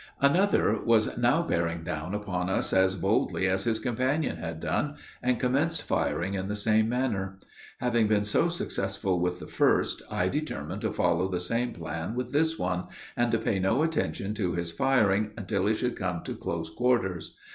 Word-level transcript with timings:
Another 0.19 0.81
was 0.83 1.15
now 1.15 1.43
bearing 1.43 1.83
down 1.83 2.15
upon 2.15 2.49
us 2.49 2.73
as 2.73 2.95
boldly 2.95 3.45
as 3.47 3.65
his 3.65 3.77
companion 3.77 4.37
had 4.37 4.59
done, 4.59 4.95
and 5.21 5.39
commenced 5.39 5.83
firing 5.83 6.33
in 6.33 6.47
the 6.47 6.55
same 6.55 6.89
manner. 6.89 7.37
Having 7.81 8.07
been 8.07 8.25
so 8.25 8.49
successful 8.49 9.19
with 9.19 9.37
the 9.39 9.45
first, 9.45 10.01
I 10.09 10.27
determined 10.27 10.81
to 10.81 10.91
follow 10.91 11.27
the 11.27 11.39
same 11.39 11.71
plan 11.71 12.15
with 12.15 12.31
this 12.31 12.57
one, 12.57 12.85
and 13.15 13.31
to 13.31 13.37
pay 13.37 13.59
no 13.59 13.83
attention 13.83 14.33
to 14.33 14.53
his 14.53 14.71
firing 14.71 15.33
until 15.37 15.67
he 15.67 15.75
should 15.75 15.95
come 15.95 16.23
to 16.23 16.33
close 16.33 16.71
quarters. 16.71 17.35